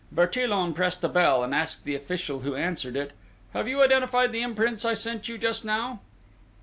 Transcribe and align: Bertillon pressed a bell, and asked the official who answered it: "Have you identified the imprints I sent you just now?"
Bertillon 0.11 0.73
pressed 0.73 1.03
a 1.03 1.07
bell, 1.07 1.43
and 1.43 1.53
asked 1.53 1.83
the 1.83 1.93
official 1.93 2.39
who 2.39 2.55
answered 2.55 2.95
it: 2.95 3.11
"Have 3.53 3.67
you 3.67 3.83
identified 3.83 4.31
the 4.31 4.41
imprints 4.41 4.83
I 4.83 4.95
sent 4.95 5.29
you 5.29 5.37
just 5.37 5.63
now?" 5.63 5.99